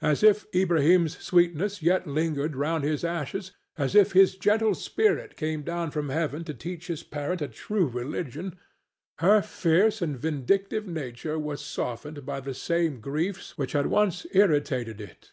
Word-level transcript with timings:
As 0.00 0.22
if 0.22 0.46
Ilbrahim's 0.52 1.18
sweetness 1.18 1.82
yet 1.82 2.06
lingered 2.06 2.54
round 2.54 2.84
his 2.84 3.02
ashes, 3.02 3.50
as 3.76 3.96
if 3.96 4.12
his 4.12 4.36
gentle 4.38 4.76
spirit 4.76 5.34
came 5.36 5.62
down 5.64 5.90
from 5.90 6.10
heaven 6.10 6.44
to 6.44 6.54
teach 6.54 6.86
his 6.86 7.02
parent 7.02 7.42
a 7.42 7.48
true 7.48 7.88
religion, 7.88 8.56
her 9.18 9.42
fierce 9.42 10.00
and 10.00 10.16
vindictive 10.16 10.86
nature 10.86 11.36
was 11.36 11.60
softened 11.60 12.24
by 12.24 12.38
the 12.38 12.54
same 12.54 13.00
griefs 13.00 13.58
which 13.58 13.72
had 13.72 13.86
once 13.86 14.24
irritated 14.34 15.00
it. 15.00 15.32